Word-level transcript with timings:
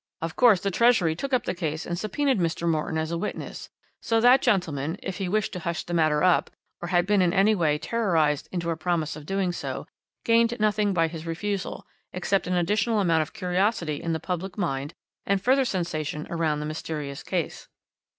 "Of 0.19 0.35
course, 0.35 0.61
the 0.61 0.71
Treasury 0.71 1.15
took 1.15 1.31
up 1.31 1.43
the 1.43 1.53
case 1.53 1.85
and 1.85 1.95
subpoenaed 1.95 2.39
Mr. 2.39 2.67
Morton 2.67 2.97
as 2.97 3.11
a 3.11 3.19
witness, 3.19 3.69
so 4.01 4.19
that 4.19 4.41
gentleman 4.41 4.97
if 5.03 5.17
he 5.17 5.29
wished 5.29 5.53
to 5.53 5.59
hush 5.59 5.83
the 5.83 5.93
matter 5.93 6.23
up, 6.23 6.49
or 6.81 6.87
had 6.87 7.05
been 7.05 7.21
in 7.21 7.33
any 7.33 7.53
way 7.53 7.77
terrorised 7.77 8.49
into 8.51 8.71
a 8.71 8.75
promise 8.75 9.15
of 9.15 9.27
doing 9.27 9.51
so 9.51 9.85
gained 10.23 10.55
nothing 10.59 10.91
by 10.91 11.07
his 11.07 11.27
refusal, 11.27 11.85
except 12.13 12.47
an 12.47 12.55
additional 12.55 12.99
amount 12.99 13.21
of 13.21 13.33
curiosity 13.33 14.01
in 14.01 14.11
the 14.11 14.19
public 14.19 14.57
mind 14.57 14.95
and 15.27 15.39
further 15.39 15.65
sensation 15.65 16.25
around 16.31 16.61
the 16.61 16.65
mysterious 16.65 17.21
case. 17.21 17.67